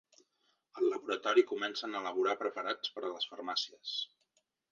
[0.79, 3.93] Al laboratori comencen a elaborar preparats per a les farmàcies.